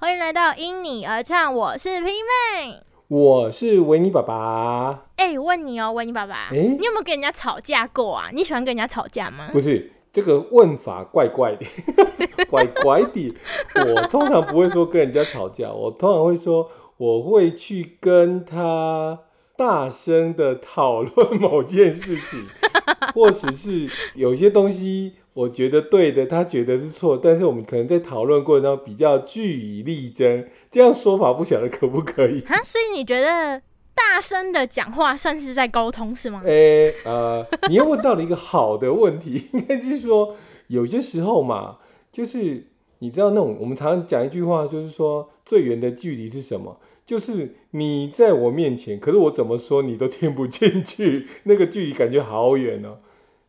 [0.00, 2.80] 欢迎来到因你而唱，我是拼妹。
[3.08, 5.02] 我是维尼爸爸。
[5.16, 8.30] 哎、问你哦，维尼爸爸，哎你有没有跟人家吵架过啊？
[8.32, 9.50] 你喜欢跟人家吵架吗？
[9.52, 11.66] 不是这个问法怪怪的，
[12.48, 13.36] 怪怪的。
[13.74, 19.18] 我通常不会说跟人家吵架，我通常会说我会去跟他
[19.60, 22.46] 大声的讨论某件事情，
[23.12, 30.46] 或者是有些东西我觉得对的，他觉得是错，但是我们可能在讨论过程当中比较据以力争。
[30.70, 32.40] 这样说法不晓得可不可以？
[32.48, 33.60] 啊，所以你觉得
[33.94, 36.40] 大声的讲话算是在沟通是吗？
[36.46, 40.36] 诶、呃，你又问到了一个好的问题，应该就是说，
[40.68, 41.76] 有些时候嘛，
[42.10, 42.66] 就是
[43.00, 46.80] 你知道那种我们常常讲一句话，就是说最远的距离是什么？
[47.10, 52.98] 就是你在我面前，可是我怎么说你都听不进去， 那个距离感觉好远哦。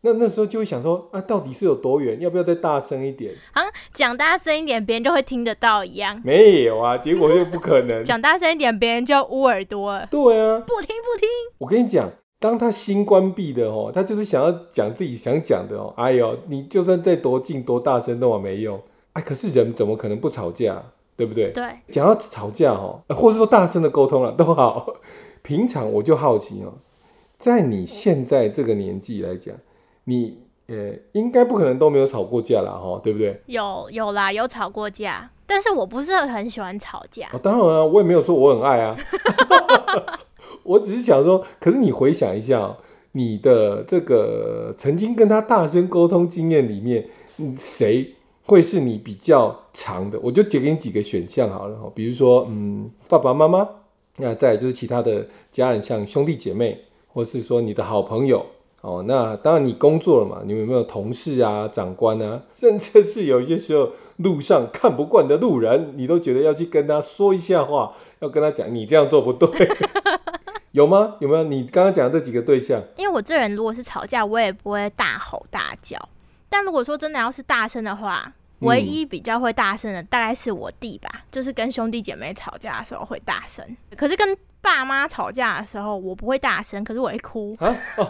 [0.02, 2.20] 那那时候就会想说啊，到底是有多远？
[2.20, 3.32] 要不要再大声一点？
[3.52, 8.04] 好像讲大声一点，别人就会听得到一样；没有啊，结果就不可能。
[8.04, 10.08] 讲大声一点，别人就捂耳朵了。
[10.10, 15.94] 对啊，不听不听，我跟你讲，当他心关闭的哦，他就是想要讲自己想讲的哦。
[15.98, 18.82] 哎呦，你就算再多近多大声都嘛没用。
[19.14, 20.82] 哎，可是人怎么可能不吵架？
[21.22, 21.52] 对不对？
[21.52, 24.88] 对，讲到吵架哦，呃或者说大声的沟通了都好。
[25.44, 26.74] 平常我就好奇哦，
[27.38, 29.56] 在你现在这个年纪来讲，
[30.06, 33.40] 你呃应该不可能都没有吵过架啦，哈，对不对？
[33.46, 37.30] 有有啦，有吵过架，但是我不是很喜欢吵架。
[37.34, 38.98] 哦，当然啊，我也没有说我很爱啊，
[40.64, 42.78] 我只是想说，可是你回想一下、哦，
[43.12, 50.20] 你的这个曾经跟他大声沟通经验里面，嗯谁会是你比较长的？
[50.22, 53.68] 我就给你几个选项好了，比如说，嗯，爸爸妈妈，
[54.18, 58.46] 那再就是其他的家人，像兄弟姐妹，或是说你的好朋友。
[58.82, 69.48] 哦，那当然你工作了嘛，你们有没有同事啊、长官啊， 甚至是有一些时候路上看不惯的路人，你都觉得要去跟他说一下话，要跟他讲你这样做不对，
[70.74, 71.18] 有吗？
[71.20, 71.44] 有没有？
[71.44, 75.96] 你刚刚讲的这几个对象，因为我这人如果是吵架，我也不会大吼大叫。
[76.52, 83.66] 但如果说真的要是大声的话，嗯唯一比较会大声的大概是我弟吧，就是跟兄弟姐妹吵架的时候会大声。
[83.96, 88.08] 可是跟爸妈吵架的时候，我不会大声，可是我会哭，啊，哦、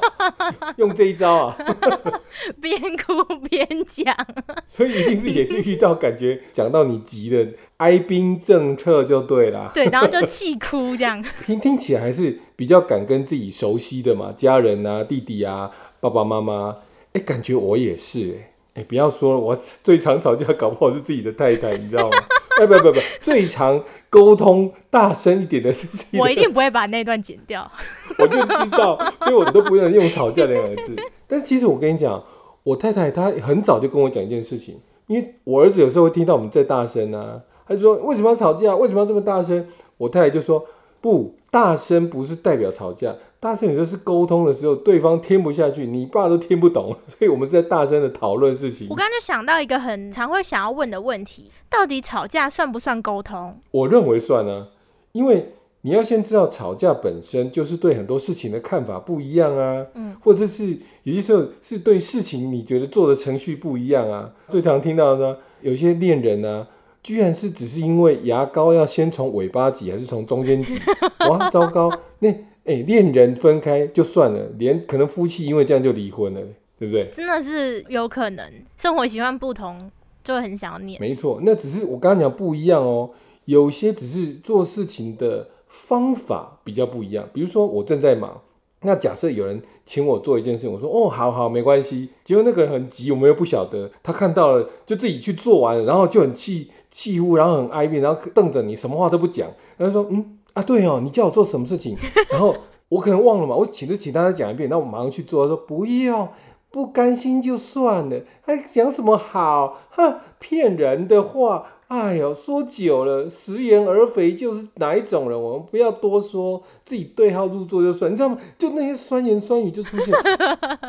[0.75, 1.55] 用这一招啊，
[2.59, 4.13] 边哭边讲。
[4.67, 7.47] 所以一定是也是遇到感觉讲到你急的
[7.77, 9.71] 哀兵政策就对啦。
[9.73, 11.23] 对，然后就气 哭这样。
[11.45, 15.71] 听听起来还是比较敢跟自己熟悉的嘛，家人啊、弟弟啊、
[16.01, 16.79] 爸爸妈妈。
[17.13, 18.39] 哎、感觉我也是
[18.73, 22.17] 哎、哎、不要说了，我最常吵架，搞不好是自己的太太，你知道吗？
[22.59, 27.69] 哎、不不不，最常沟通大声一点的是自己的我一定不会把那段剪掉。
[28.19, 30.95] 我就知道，所以我都不能用吵架两个字。
[31.27, 32.23] 但是其实我跟你讲，
[32.63, 38.75] 我太太她很早就跟我讲一件事情，因为我儿子有时候会听到我们在大声啊，他就说为什么要吵架？
[38.75, 39.65] 为什么要这么大声？
[39.97, 40.65] 我太太就说
[40.99, 48.95] 不，大声不是代表吵架，大声有时候是沟通的时候，对方听不下去，你爸都听不懂，所以我们是在大声的讨论事情我。
[48.95, 53.57] 刚才就想到一个很常会想要问的问题：到底吵架算不算沟通？
[53.71, 54.67] 我认为算啊，
[55.13, 64.31] 因为你要先知道吵架本身就是对很多事情的看法不一样啊，嗯，或者是有些时候是对事情你觉得做的程序不一样啊。
[64.49, 66.67] 最常听到的呢，有些恋人啊，
[67.01, 70.79] 居然是只是因为牙膏要先从尾巴挤还是从中间挤，
[71.27, 71.91] 哇，糟糕！
[72.19, 72.31] 那
[72.71, 76.41] 哎，恋人分开就算了，连可能夫妻因为这样就离婚了，
[76.79, 77.11] 对不对？
[77.13, 79.91] 真的是有可能，生活习惯不同
[80.23, 81.01] 就会很想要念。
[81.01, 83.09] 没错，那只是我刚刚讲不一样哦，
[83.43, 87.27] 有些只是做事情的方法比较不一样。
[87.33, 88.39] 比如说我正在忙，
[88.83, 92.09] 那假设有人请我做一件事情，我说哦，好好，没关系。
[92.23, 101.97] 结果那个人很急，我们又不晓得，他看到了就自己去做完了，然后就很气气呼，然后很哀怨，然后瞪着你，什么话都不讲，然后说嗯啊，对哦，你叫我做什么事情？
[102.31, 102.55] 然后
[102.89, 105.45] 我可能忘了嘛，我请就请大家讲一遍，那我马上去做。
[105.45, 106.33] 他说不要，
[106.69, 109.79] 不甘心就算了，还讲什么好？
[109.91, 115.41] 哼，骗人的话，哎呦，说久了，食言而肥就是哪一种人？
[115.41, 118.37] 我们不要多说，自己对号入座就算，你知道吗？
[118.57, 120.13] 就那些酸言酸语就出现，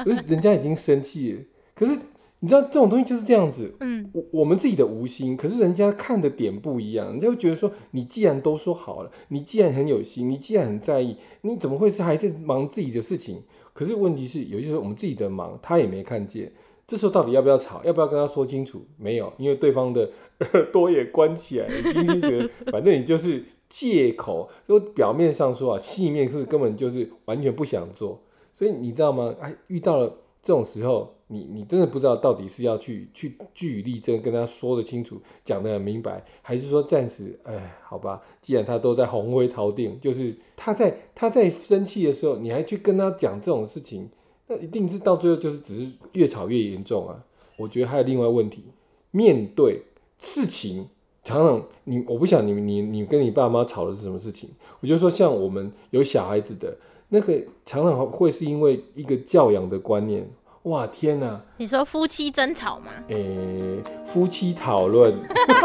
[0.05, 1.39] 可 是人家已经生气了，
[1.75, 1.99] 可是
[2.45, 13.45] 你知道这种东西就是这样子，嗯，我我们自己的无心，可是人家看的点不一样，人家会觉得说，你既然都说好了，你既然很有心，你既然很在意，你怎么会是还在忙自己的事情？
[13.73, 16.53] 可是问题是，有些时候我们自己的忙，他也没看见，
[16.85, 17.81] 这时候到底要不要吵？
[17.85, 18.85] 要不要跟他说清楚？
[18.97, 20.11] 没有，因为对方的
[20.53, 28.21] 耳朵也关起来，已经是觉得反正你就是借口，就表面上说啊，细面是根本就是完全不想做。
[28.53, 29.33] 所以你知道吗？
[29.41, 30.09] 哎，遇到了
[30.43, 44.11] 这种时候，你你真的不知道到底是要去去据理力争，跟他说的清楚，讲的很明白，还是说暂时，哎，好吧，既然他都在红灰逃定，就是他在他在生气的时候，你还去跟他讲这种事情，
[44.47, 47.25] 那一定是到最后就是只是越吵越严重啊。
[47.57, 48.65] 我觉得还有另外问题，
[49.11, 49.83] 面对
[50.19, 50.87] 事情，
[51.25, 54.51] 常常你我不想你你你跟你爸妈吵的是什么事情，
[54.81, 56.77] 我就说像我们有小孩子的
[57.09, 60.29] 那个，常常会是因为一个教养的观念。
[60.65, 61.41] 哇天哪！
[61.57, 62.93] 你说夫妻争吵吗？
[63.09, 65.13] 诶，夫妻讨论。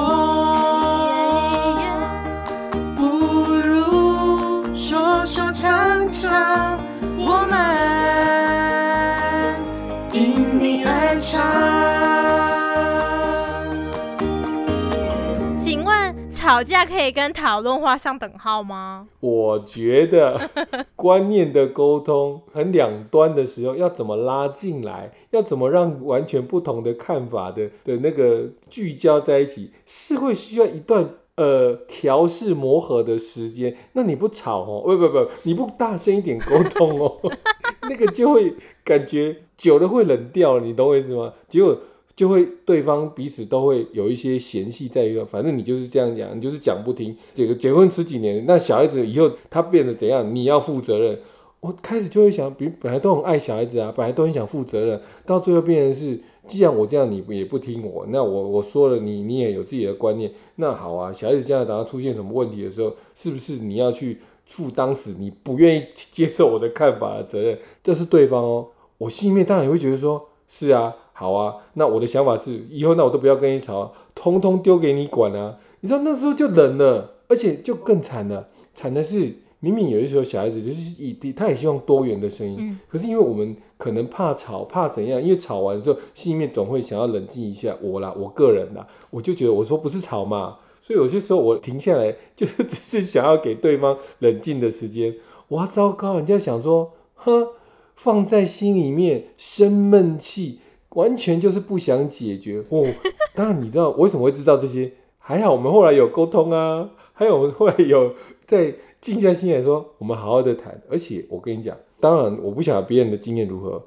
[16.62, 19.08] 吵架可以跟讨论画上等号吗？
[19.18, 20.48] 我觉得
[20.94, 33.76] 观念的沟通很两端的时候，要怎么拉进来，要怎么让完全不同的看法的的那个聚焦在一起，是会需要一段呃调试磨合的时间。
[33.94, 37.18] 那你不吵哦，不不不，你不大声一点沟通哦，
[37.90, 38.54] 那个就会
[38.84, 41.32] 感觉久了会冷掉，你懂我意思吗？
[41.48, 41.76] 结果。
[42.14, 47.16] 就会对方彼此都会有一些嫌隙在一个，反正你就是这样讲，你就是讲不听。
[47.32, 51.18] 这个结婚十几年，那小孩子以后他变得怎样，你要负责任。
[51.60, 67.56] 我开始就会想，比本来都很爱小孩子啊，本来都很想负责任，到最后变成是，既然我这样，你也不听我，那我我说了，你你也有自己的观念，那好啊，小孩子将来等到出现什么问题的时候，是不是你要去负当时你不愿意接受我的看法的责任？
[67.84, 68.66] 这是对方哦，
[68.98, 70.94] 我心里面当然也会觉得说，是啊。
[71.12, 75.58] 好啊，那我的想法是，以后那我都不要跟你吵，通通丢给你管啊！
[75.80, 78.48] 你知道那时候就冷了，而且就更惨了。
[78.74, 85.22] 惨的是，明明有的时候小孩子就是以他也希望多元的声音，可是因为我们可能怕吵，怕怎样？
[85.22, 87.76] 因为吵完之后，心里面总会想要冷静一下。
[87.80, 95.14] 我啦，我个人啦，我就觉得我说不是吵嘛，所以有些时候我停下来，就是只是想要给对方冷静的时间。
[95.48, 96.16] 哇，糟糕！
[96.16, 97.48] 人家想说，哼，
[97.94, 100.60] 放在心里面生闷气。
[100.94, 102.86] 完全就是不想解决哦。
[103.34, 104.92] 当然，你知道我为什么会知道这些？
[105.24, 108.12] 还好我们后来有沟通啊，还有我们后来有
[108.44, 110.82] 在静下心来说，我们好好的谈。
[110.90, 113.80] 而且我跟你讲，当然我不晓得别人的经验如何。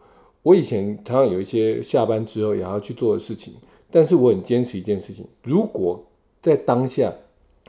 [0.43, 3.53] 我以前常常有一些下班之后也要去做的事情，
[3.91, 6.01] 但是我很坚持一件事情：如果
[6.41, 7.13] 在当下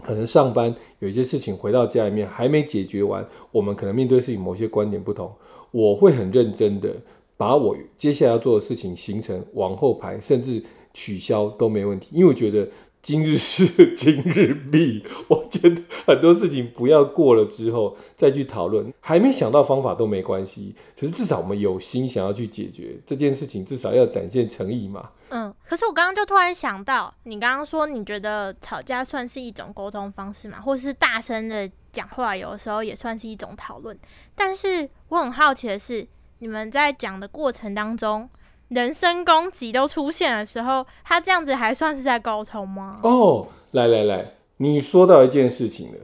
[0.03, 5.33] 可能上班有一些事情回到家里面还没解决完，我们可能面对事情某些观点不同，
[5.73, 6.95] 我会很认真的。
[7.37, 10.63] 把我接下来要做的事情行程往后排，甚至
[10.95, 12.69] 取消都没问题，因为我觉得
[13.03, 15.05] 今日事 今日毕。
[15.29, 20.75] 我觉得很多事情不要过了之后再去讨论，还没想到方法都没关系。
[20.99, 25.11] 可是至少我们有心想要去解决这件事情，至少要展现诚意嘛。
[25.29, 33.97] 嗯，可是我刚刚就突然想到，你刚刚说你觉得吵架算是一种沟通方式嘛，或是大声的讲话，有的时候也算是一种讨论。
[34.35, 36.07] 但是我很好奇的是。
[36.39, 38.29] 你们在讲的过程当中，
[38.69, 43.01] 人身攻击都出现的时候，他这样子还算是在沟通吗？
[43.03, 45.99] 哦，来来来，你说到一件事情了，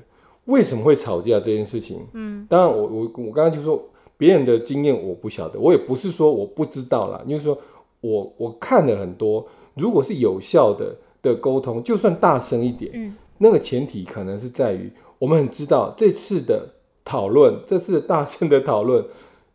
[0.47, 2.07] 为什么会吵架这件事情？
[2.15, 3.83] 嗯，当然我我我刚刚就说
[4.17, 7.59] 别人的经验我不晓得，我也不是说我不知道啦，就是说
[8.01, 16.71] 我我看了很多，如果是有效的的沟通，就算大声一点，嗯，那个前提可能是在于我们很知道这次的
[17.05, 19.05] 讨论，这次大声的讨论。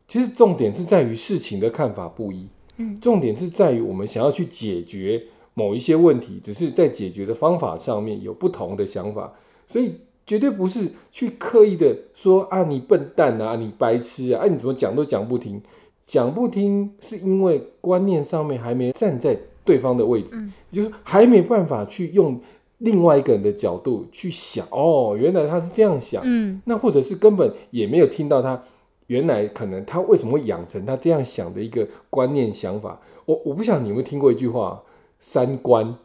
[0.08, 2.48] 其实重点是在于事情的看法不一，
[2.78, 5.22] 嗯，重点是在于我们想要去解决
[5.54, 9.34] 某一些问题，只是在解决的方法上面有不同的想法，
[9.68, 9.96] 所以
[10.26, 15.62] 绝对不是去刻意的说啊你笨蛋啊你白痴啊，哎你怎么讲都讲不听，
[16.06, 22.40] 讲不听是因为观念上面还没站在对方的位置，嗯，就是还没办法去用
[22.78, 28.64] 另外一个人的角度去想，哦，原来他是这样想，嗯，那或者是根本也没有听到他。
[29.08, 33.02] 原来可能他为什么会养成他这样想的一个观念想法？
[33.26, 34.84] 我我不想你们听过一句话，
[35.20, 35.98] 三观。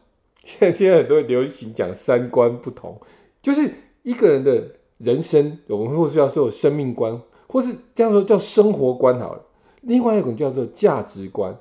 [0.43, 2.99] 现 在现在很多流行讲三观不同，
[3.41, 3.69] 就是
[4.03, 9.41] 一个人的人生，我们或是要说生命观，或是这样说叫生活观好了。
[9.81, 11.57] 另外一种叫做价值观，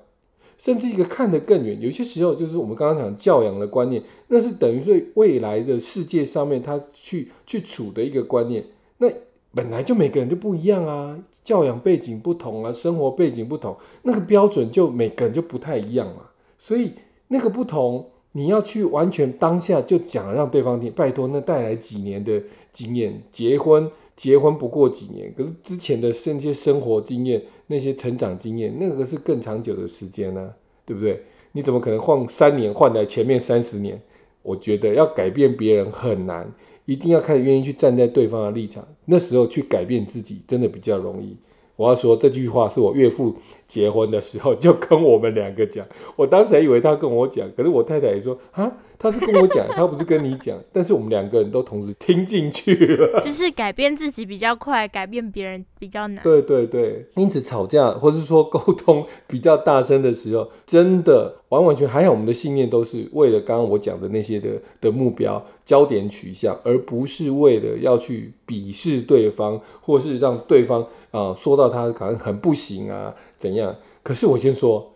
[0.59, 1.81] 甚至一个看得更远。
[1.81, 8.65] 有些时候就是我们刚刚讲教养的观念，那是等于说未来的世界上面他去去处的一个观念。
[9.55, 16.23] 本来就每个人就不一样啊，教养背景不同啊，生活背景不同，那个标准就每个人就不太一样嘛。
[16.59, 16.93] 所以
[17.29, 30.55] 那个不同，你要去完全当下就讲让对方听，拜托，那带来几年的经验，结婚结婚不过几年，可是之前的那些生活经验、那些成长经验，那个是更长久的时间呢、
[30.87, 31.23] 对不对？
[31.53, 34.01] 你怎么可能换三年换来前面三十年？
[34.43, 36.51] 我觉得要改变别人很难，
[36.93, 41.37] 一定要开始愿意去站在对方的立场，那时候去改变自己，真的比较容易。
[41.75, 43.35] 我要说这句话是我岳父
[43.67, 45.85] 结婚的时候就跟我们两个讲，
[46.17, 48.71] 我当时还以为他跟我讲，可是我太太也说啊，
[49.03, 53.21] 他是跟我讲， 他不是跟你讲，但是我们两个人都同时听进去了。
[53.21, 56.23] 就是改变自己比较快，改变别人比较难。
[56.23, 73.75] 对对对，因此吵架或是说沟通比较大声的时候，真的完完全还好，我们的信念都是为了刚刚我讲的那些的的目标焦点取向，而不是为了要去鄙视对方，或是让对方啊、说到他可能很不行啊怎样。
[74.03, 74.92] 可是我先说，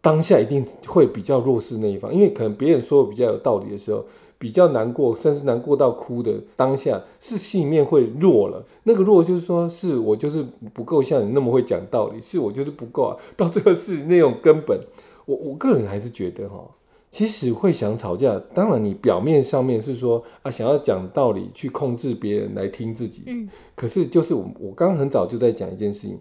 [0.00, 4.04] 当下一定会比较弱势那一方，因为可能别人说的比较有道理的时候，
[4.38, 8.64] 比较难过，甚至难过到哭的当下，是心里面会弱了。
[8.84, 10.42] 那个弱就是说，是我就是
[10.72, 13.16] 不够像你那么会讲道理，是我就是不够啊。
[13.36, 14.80] 到最后是那种根本，
[15.26, 16.66] 我我个人还是觉得哈，
[17.10, 26.18] 其实会想吵架，当然你表面上面是说啊想要讲道理去控制别人来听自己，嗯，可是就是我我刚刚很早就在讲一件事情，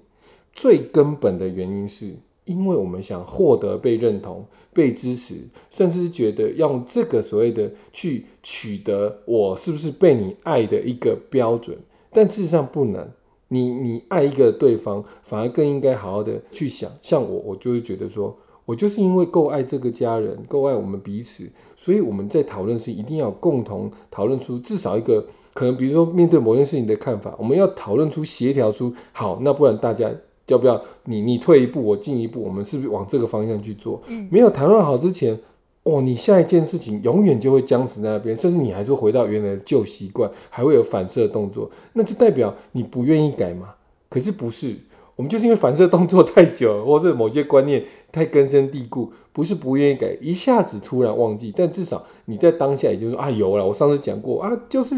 [0.51, 2.13] 最根本的原因是
[2.49, 5.35] 因为我们想获得被认同、被支持，
[5.69, 11.77] 甚至是觉得用这个所谓的去取得我是不是被你爱的一个标准，
[12.11, 13.07] 但事实上不能。
[13.51, 16.87] 你你爱一个对方，反而更应该好好的去想。
[17.01, 25.25] 像我，我就会觉得说，我就是因为够爱这个家人，够爱我们彼此，所以我们在讨论时一定要共同讨论出至少一个
[25.55, 30.11] 可能，比如说面对某件事情的看法，我们要讨论出协调出好，那不然大家
[30.49, 34.01] 要不要你你退一步，我进一步，我们是不是往这个方向去做？
[34.07, 35.39] 嗯没有谈论好之前，
[35.83, 43.69] 哦，你下一件事情永远就会僵持在那边，甚至你还是回到原来的旧习惯，还会有反射动作，那就代表你不愿意改嘛？
[44.09, 44.75] 可是不是，
[45.19, 54.95] 我们就是因为反射动作太久了，或者某些观念太根深蒂固，不是不愿意改，一下子突然忘记，但至少你在当下已经说啊有了，我上次讲过啊， 就是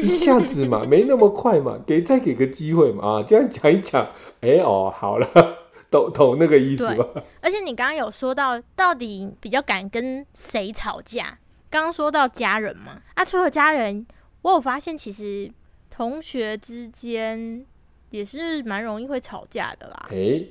[0.00, 4.06] 一下子嘛，没那么快嘛，给再给个机会嘛啊，这样讲一讲，
[4.42, 5.26] 哎、哦好了，
[5.90, 7.04] 懂懂那个意思吧？
[7.40, 11.36] 而且你刚刚有说到，到底比较敢跟谁吵架？
[11.68, 14.06] 刚刚说到家人嘛，啊，除了家人，
[14.42, 15.50] 我有发现其实
[15.90, 17.66] 同学之间
[18.12, 20.08] 也是蛮容易会吵架的啦。
[20.10, 20.44] 哎、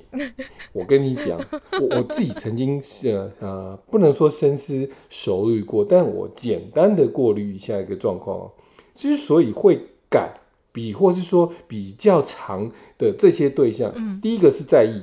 [0.72, 1.40] 我跟你讲，
[1.80, 8.52] 我我自己曾经是呃呃，不能说深思熟虑过，但我简单的过滤一下一个状况哦。
[8.94, 10.34] 之所以会改
[10.72, 15.00] 比，或是说比较长的这些对象，嗯第一个是在意，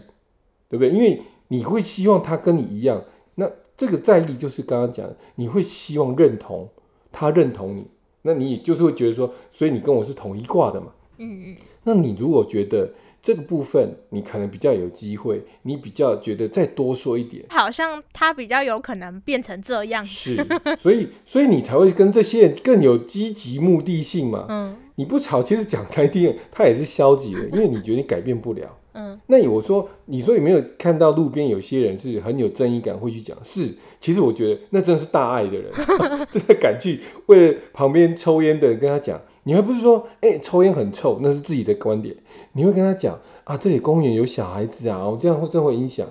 [0.68, 0.90] 对不对？
[0.90, 3.04] 因为你会希望他跟你一样，
[3.36, 6.70] 那这个在意就是刚刚讲的，你会希望认同
[7.12, 7.88] 他认同你，
[8.24, 10.88] 那你也就是会觉得说，所以你跟我是同一挂的嘛。
[11.20, 20.04] 嗯嗯，那你如果觉得这个部分你可能比较有机会，你比较觉得再多说一点，好像他比较有可能变成这样。
[20.04, 20.44] 是，
[20.78, 24.46] 所以所以你才会跟这些人更有积极目的性嘛。
[24.50, 28.78] 嗯你不吵，其实讲开听，他也是消极的，因为你觉得你改变不了。
[28.92, 33.38] 嗯，那我说，你说有没有看到路边有些人是很有正义感，会去讲？
[33.42, 35.72] 是，其实我觉得那真的是大爱的人，
[36.30, 39.22] 真的敢去为了旁边抽烟的人跟他讲。
[39.50, 42.16] 你还不是说，哎、抽烟很臭，那是自己的观点。
[42.54, 46.06] 你会跟他讲啊，这里公园有小孩子啊，我，这样会真会影响。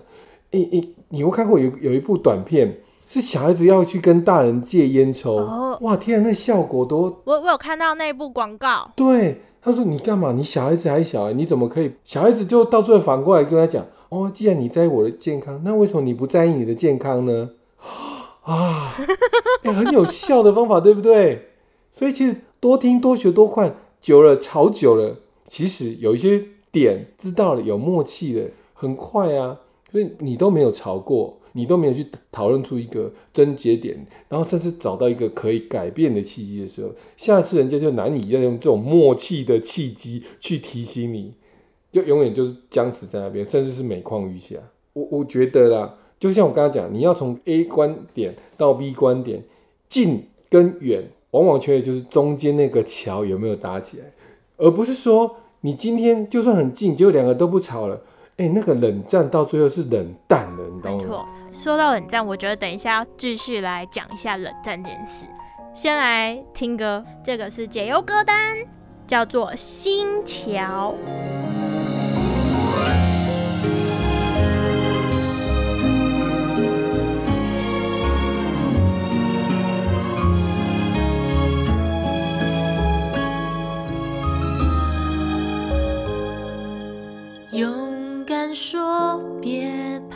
[0.51, 10.33] 哎、哎、你有看过有有一部短片，是小孩子要去跟大人戒烟抽，哦哇，天啊，那效果多我我有看到那部广告，对，他说你干嘛？
[10.33, 11.93] 你小孩子还小，你怎么可以？
[12.03, 17.51] 小孩子就到最后反过来跟他讲，哦，既然你在意我的健康，那为什么你不在意你的健康呢？
[18.43, 18.97] 啊，
[19.63, 21.51] 欸很有效的方法，对不对？
[21.91, 29.61] 所以其实多听、多学、多看，久了吵久了，其实有一些点知道了，有默契的，很快啊。
[29.91, 41.33] 所以你都没有吵过，你都没有去讨论出一个症结点，然后甚至找到一个可以改变的契机的时候，下次人家就难以要用这种默契的契机去提醒你，
[41.91, 44.57] 就永远就是僵持在那边，甚至是每况愈下。
[44.93, 49.45] 我我觉得啦，就像我刚刚讲，你要从 A 观点到 B 观点，
[49.89, 54.05] 近跟远，往往缺的就是中间那个桥有没有搭起来，
[54.57, 58.01] 而不是说你今天就算很近，结果两个都不吵了。
[58.39, 61.03] 哎、那个冷战到最后是冷淡的，你知道吗？
[61.03, 61.29] 没错。
[61.53, 65.27] 说到冷战，我觉得等一下要继续来讲一下冷战这件事。
[65.75, 68.59] 先来听歌，这个是解忧歌单，
[69.09, 70.95] 叫做《新桥》。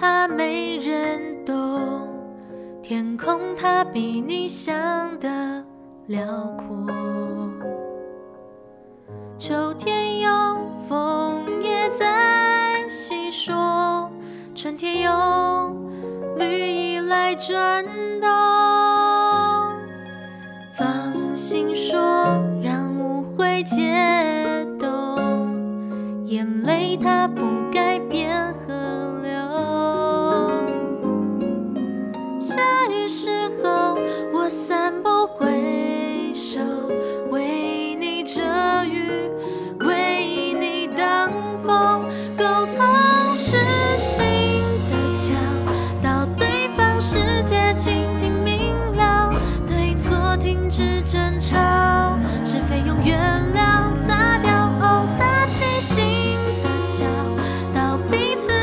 [0.03, 2.09] 怕没人懂，
[2.83, 4.77] 天空它比你想
[5.21, 5.65] 的
[6.09, 6.27] 辽
[6.59, 6.85] 阔。
[9.39, 10.29] 秋天有
[10.89, 14.11] 枫叶在细说，
[14.57, 15.77] 春天有
[16.37, 17.85] 绿意来转
[18.21, 18.42] 动。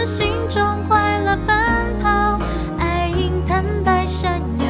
[0.06, 2.40] 心中快乐奔跑，
[2.80, 4.66] 爱因坦白闪耀，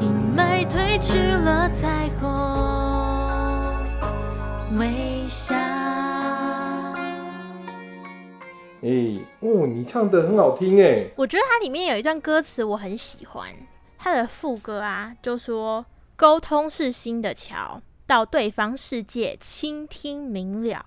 [0.00, 2.28] 阴霾褪去了彩虹
[4.78, 5.54] 微笑。
[8.82, 13.48] 哎、哦，你唱的很好听哎，我觉得它里面有一段歌词我很喜欢，
[13.98, 15.84] 它的副歌啊，就说
[16.14, 20.86] 沟通是新的桥，到对方世界倾听明了。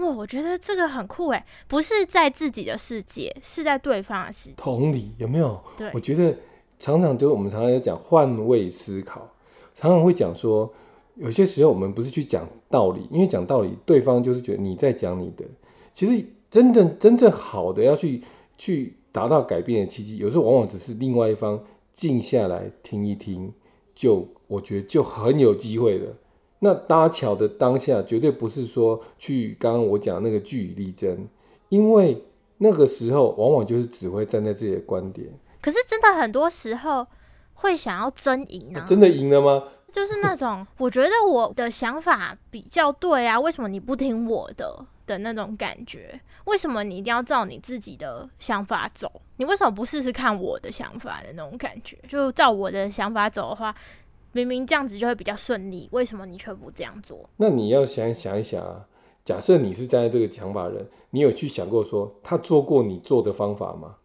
[0.00, 4.54] 哇，我觉得这个很酷哎，不是在自己的世界，是在对方的世界。
[4.56, 5.62] 同理有没有？
[5.76, 6.34] 对我觉得
[6.78, 9.28] 常常就是我们常常在讲换位思考，
[9.74, 10.72] 常常会讲说，
[11.16, 15.44] 有些时候我们不是去讲道理，因为讲道理，对方就是觉得你在讲你的。
[15.92, 18.22] 其实真正真正好的要去
[18.56, 23.52] 去达到改变的契机，有时候往往只是另外一方静下来听一听，
[23.94, 26.16] 就我觉得就很有机会了。
[26.60, 31.26] 那搭桥的当下，绝对不是说去刚刚我讲那个据理力争，
[31.68, 32.24] 因为
[32.58, 35.28] 那个时候往往就是只会站在自己的观点。
[35.60, 37.06] 可是真的很多时候
[37.54, 39.64] 会想要争赢啊，真的赢了吗？
[39.90, 46.20] 就是那种我觉得我的想法比较对啊，为什么你不听我的的那种感觉？
[46.44, 49.10] 为什么你一定要照你自己的想法走？
[49.36, 51.98] 你为什么不试试看我的想法的那种感觉？
[52.06, 53.74] 就照我的想法走的话，
[54.32, 57.28] 明明这样子就会比较顺利，为什么你却不这样做？
[57.36, 58.86] 那你要想想一想啊，
[59.24, 63.96] 假设你是站在这个想法人，你有去想过说他做过你做的方法吗？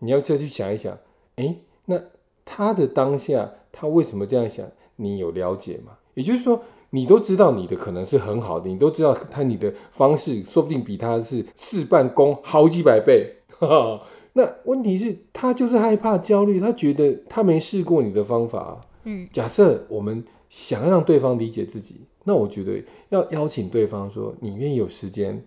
[0.00, 0.98] 你要再去想一想，
[1.36, 2.00] 诶，那
[2.44, 4.66] 他的当下他为什么这样想？
[4.96, 5.92] 你有了解吗？
[6.14, 13.36] 也就是说，你都知道你的可能是很好的，你都知道他你的方式说不定比他是事半功好几百倍。
[13.58, 14.02] 哈哈，
[14.34, 25.42] 那问题是，他就是害怕焦虑，他觉得他没试过你的方法、嗯，假设我们想要让对方理解自己，那我觉得要邀请对方说：“你愿意有时间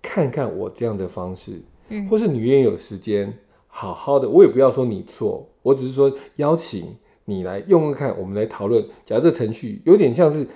[0.00, 3.36] 看看我这样的方式，嗯或是你愿意有时间
[3.66, 8.86] 好好的，我也不要说你错，我只是说邀请你来用用看，我们来讨论。
[9.04, 10.46] 假设程序有点像是，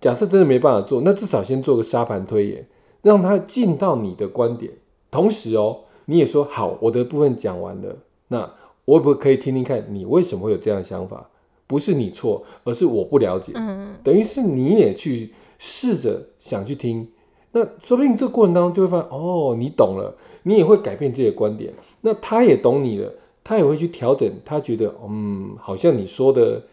[0.00, 2.68] 假设真的没办法做，那至少先做个沙盘推演，
[3.02, 4.72] 让他进到你的观点，
[5.10, 7.96] 同时哦，你也说好，我的部分讲完了，
[8.28, 8.52] 那
[8.84, 11.29] 我可不可以听听看你为什么会有这样的想法？
[11.70, 13.52] 不是你错，而是我不了解。
[13.54, 17.08] 嗯，等于是你也去试着想去听，
[17.52, 26.64] 那说不定这个过程当中就会发现，哦，你懂了，你也会改变自己的观点，那他也懂你了，他也会去调整，他觉得，嗯，好像你说的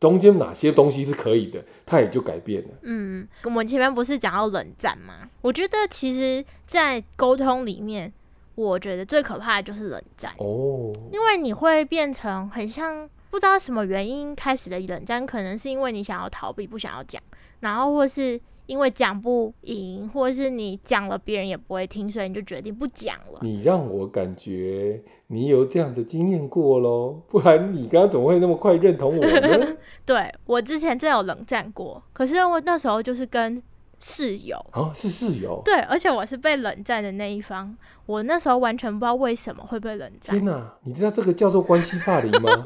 [0.00, 2.68] 中间哪些东西是可以的，他也就改变了。
[2.82, 5.30] 嗯，我们前面不是讲到冷战吗？
[5.42, 8.12] 我觉得其实，在沟通里面，
[8.56, 17.22] 我觉得最可怕的就是冷战，哦，因为你会变成很像不知道什么原因开始的冷战，可能是因为你想要逃避，不想要讲，
[17.60, 23.38] 然后或是因为讲不赢，或者是你讲了别人也不会听，所以你就决定不讲了。
[23.42, 29.76] 你让我感觉你有这样的经验过喽，不然你刚刚怎么会那么快认同我呢？
[30.04, 33.62] 对我之前真有冷战过，可是我那时候就是跟
[33.98, 34.56] 室友。
[34.70, 35.60] 啊，是室友。
[35.64, 42.50] 对，而且我是被冷战的那一方，我那时候完全不知道为什么会被冷战天，哪，你知道这个叫做关系霸凌吗？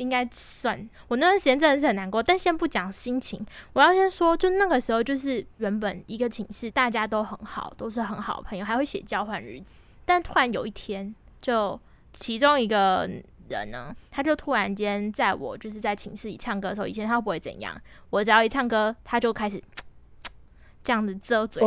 [0.00, 2.22] 应该算我那段时间真的是很难过。
[2.22, 9.66] 但先不讲心情，我要先说，就那个时候就是原本一个寝室大家都很好，都是很好的朋友，还会写交换日记。
[10.06, 11.78] 但突然有一天，就
[12.14, 13.08] 其中一个
[13.48, 19.62] 人呢，他就突然间在我就是在寝室里唱歌的时候，以前他都不会怎样，我只要一唱歌，他就开始
[20.82, 21.62] 这样子遮嘴，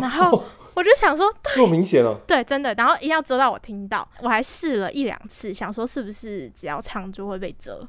[0.00, 4.06] 然后我就想说，这么明显了、对，真的，然后一定要遮到我听到。
[4.20, 7.86] 我还试了一两次，想说是不是只要唱就会被遮，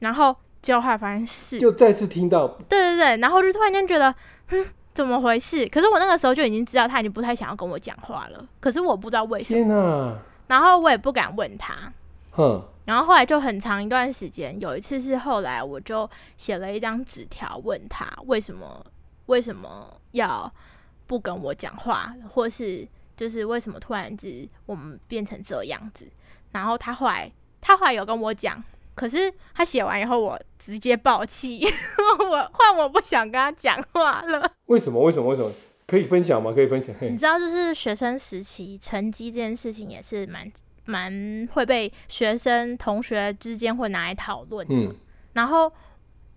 [0.00, 4.14] 然后结果后来发现是，就再次听到对对对，然后就突然间觉得，
[4.48, 5.66] 哼，怎么回事？
[5.68, 10.18] 可是我那个时候就已经知道他已经不太想要跟我讲话了，可是我不知道为什么，天哪，
[10.48, 11.92] 然后我也不敢问他。
[12.32, 18.84] 哼，然后后来就很长一段时间，有一次是后来我就写了一张纸条问他为什么
[19.26, 20.52] 为什么要
[21.06, 22.86] 不跟我讲话，或是
[23.16, 26.06] 就是为什么突然之我们变成这样子。
[26.52, 28.62] 然后他后来他后来有跟我讲，
[28.94, 31.64] 可是他写完以后我直接爆气，
[32.30, 34.52] 我换我不想跟他讲话了。
[34.66, 35.00] 为什么？
[35.02, 35.28] 为什么？
[35.28, 35.50] 为什么？
[35.86, 36.52] 可以分享吗？
[36.52, 36.94] 可以分享。
[37.00, 40.50] 你知道，就是学生时期成绩这件事情也是蛮
[40.86, 44.74] 蛮会被学生同学之间会拿来讨论的。
[44.74, 44.96] 嗯，
[45.34, 45.70] 然后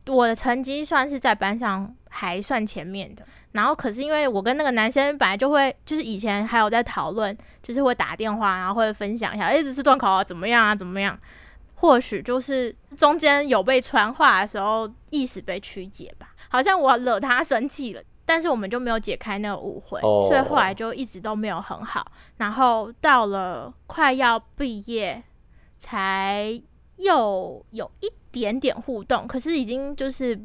[0.08, 3.25] 我的成绩算是在班上还算前面的，
[3.58, 11.20] 然后可是因为我跟那个男生本来就会，就是以前还有在讨论，就是会打电话，然后会分享一下，一直是段考啊怎么样啊怎么样，
[11.74, 18.02] 或许就是中间有被传话的时候，意识被曲解吧，好像我惹他生气了。
[18.30, 22.06] 但是我们就没有解开那个误会哦所以后来就一直都没有很好。
[22.36, 25.24] 然后到了快要毕业，
[25.80, 26.62] 才
[26.98, 30.38] 又有一点点互动，可是已经就是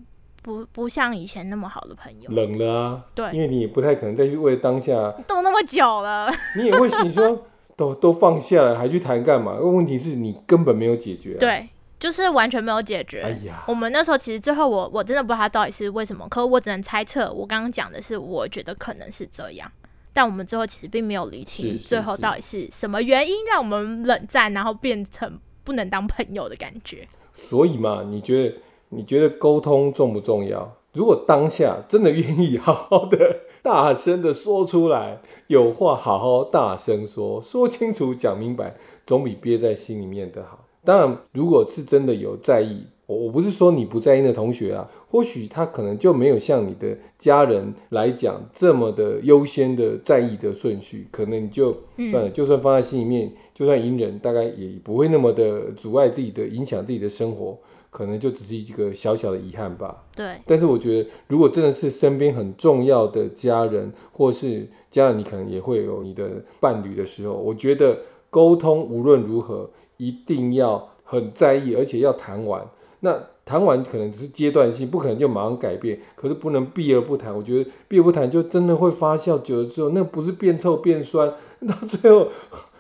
[0.43, 3.05] 不不像以前那么好的朋友，冷了啊。
[3.15, 4.93] 对因为你也不太可能再去为了当下，
[5.27, 9.55] 都那么久了， 你也会说， 都都放下了，还去谈干嘛？
[9.55, 13.23] 问题是你根本没有解决、啊。，对，就是完全没有解决。
[13.23, 17.33] 哎呀，我们那时候其实最后我我真的不知道他到底是为什么，可我只能猜测。
[17.33, 19.71] 我刚刚讲的是，我觉得可能是这样，
[20.13, 27.07] 但我们最后其实并没有理清最后到底是什么原因让我们冷战，然后变成不能当朋友的感觉。
[27.33, 28.55] 所以嘛，你觉得
[28.95, 30.77] 你觉得沟通重不重要？
[30.93, 38.77] 如果当下真的愿意好好的、大声的说出来，有话好好大声说，说清楚、讲明白，
[39.07, 40.67] 总比憋在心里面的好。
[40.85, 51.75] 当然，如果是真的有在意，我我不是说你不在意的同学啊，或许他可能就没有像你的家人来讲这么的优先的在意的顺序，可能你就
[52.11, 57.57] 算了，就算放在心里面，就算隐忍，大概也不会那么的阻碍自己的、影响自己的生活，
[57.93, 60.05] 可能就只是一个小小的遗憾吧。
[60.17, 67.99] 对，但是我觉得，如果真的是身边很重要的家人，或是家人，你可能也会有你的伴侣的时候，我觉得
[68.31, 72.67] 沟通无论如何一定要很在意，而且要谈完。
[73.01, 77.37] 那谈完可能只是阶段性，不可能就马上改变，可是不能避而不谈。
[77.37, 81.29] 我觉得避而不谈就真的会发酵久了之后，那不是变臭变酸，
[81.69, 82.29] 到最后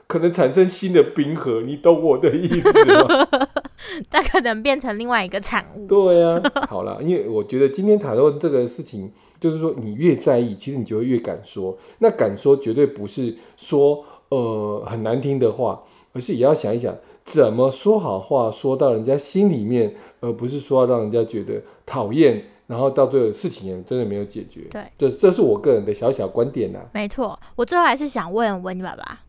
[0.06, 1.60] 可能产生新的冰河。
[1.60, 3.28] 你懂我的意思吗？
[4.10, 5.86] 它可能变成另外一个产物。
[5.86, 11.76] 对呀、 好了，因为我觉得今天谈论这个事情，就是说你越在意，其实你就会越敢说。
[11.98, 24.62] 那敢说绝对不是说呃很难听的话，而是也要想一想怎么说好话，说到人家心里面，而不是说让人家觉得讨厌，然后到最后事情也真的没有解决。
[24.70, 29.20] 对，这这是我个人的小小观点呐、没错，我最后还是想问问你爸爸，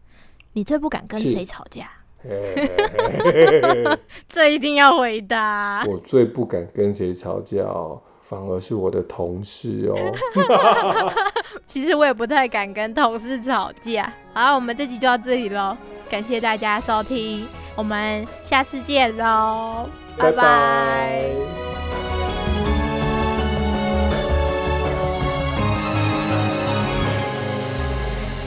[0.53, 1.89] 你最不敢跟谁吵架？
[4.27, 5.83] 这一定要回答。
[5.87, 9.97] 我最不敢跟谁吵架哦，反而是我的同事哦。
[11.65, 14.11] 其实我也不太敢跟同事吵架。
[14.33, 15.77] 好，我们这集就到这里喽，
[16.09, 21.21] 感谢大家收听，我们下次见喽，拜拜拜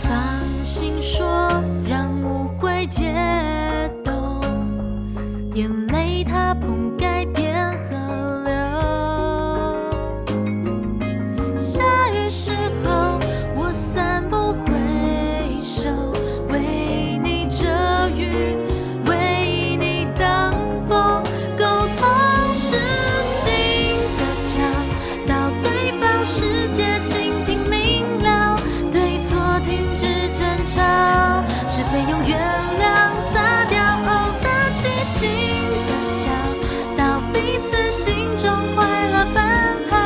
[0.03, 1.27] 放心说，
[1.89, 3.66] 让误会解冻，
[5.57, 7.57] 眼泪它不改变
[7.89, 7.97] 河
[8.45, 8.53] 流。
[11.59, 12.53] 下雨时
[12.85, 13.19] 候，
[13.57, 14.69] 我散步回
[15.63, 15.89] 首，
[16.51, 17.65] 为你遮
[18.15, 18.29] 雨，
[19.07, 20.53] 为你挡
[20.87, 21.25] 风。
[21.57, 21.65] 沟
[21.97, 22.07] 通
[22.53, 22.77] 是
[23.25, 24.61] 心的桥，
[25.27, 28.61] 到对方世界倾听明了，
[28.93, 30.83] 对错停止争吵，
[31.67, 32.39] 是非永远
[37.97, 39.43] 心中快乐奔
[39.89, 39.97] 跑，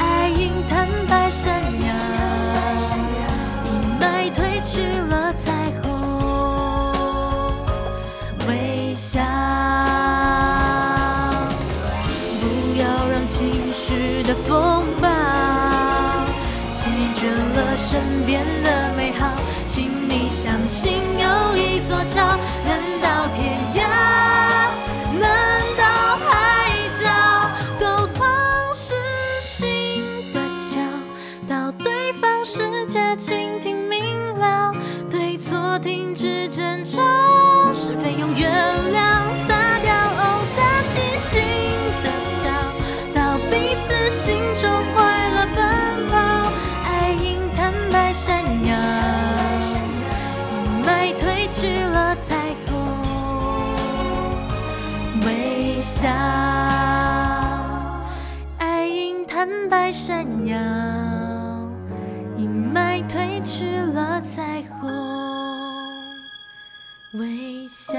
[0.00, 1.86] 爱因坦白闪耀，
[3.64, 5.86] 阴霾褪去了彩虹，
[8.48, 9.20] 微笑。
[12.40, 12.44] 不
[12.80, 15.08] 要让情绪的风暴
[16.72, 19.30] 席卷了身边的美好，
[19.66, 23.84] 请你相信有一座桥能到天涯，
[32.90, 34.72] 且倾听明了，
[35.08, 37.00] 对错停止争吵，
[37.72, 38.50] 是非用原
[38.92, 38.98] 谅
[39.46, 39.94] 擦掉。
[39.94, 41.40] 哦，得清醒
[42.02, 42.50] 的桥，
[43.14, 44.98] 到彼此心中快
[45.36, 45.62] 乐奔
[46.08, 46.50] 跑。
[46.84, 48.74] 爱因坦白闪耀，
[49.70, 49.78] 阴
[50.82, 52.34] 霾褪去了彩
[52.66, 52.74] 虹
[55.24, 56.08] 微笑。
[58.58, 60.58] 爱因坦白闪耀。
[63.10, 64.88] 褪去了彩虹，
[67.14, 67.98] 微笑。